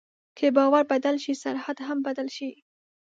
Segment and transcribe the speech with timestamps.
[0.37, 2.49] که باور بدل شي، سرحد هم بدل شي.